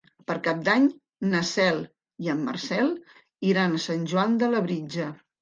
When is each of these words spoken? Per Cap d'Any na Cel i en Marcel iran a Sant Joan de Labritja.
Per 0.29 0.35
Cap 0.45 0.61
d'Any 0.69 0.87
na 1.33 1.41
Cel 1.49 1.77
i 2.25 2.31
en 2.35 2.41
Marcel 2.47 2.91
iran 3.51 3.77
a 3.77 3.83
Sant 3.87 4.09
Joan 4.15 4.35
de 4.43 4.53
Labritja. 4.57 5.09